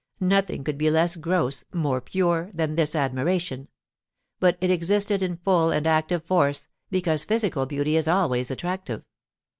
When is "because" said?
6.89-7.23